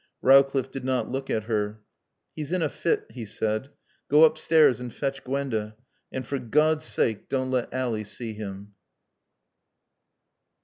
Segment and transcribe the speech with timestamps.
[0.23, 1.83] Rowcliffe did not look at her.
[2.35, 3.69] "He's in a fit," he said.
[4.07, 5.75] "Go upstairs and fetch Gwenda.
[6.11, 8.71] And for God's sake don't let Ally see him."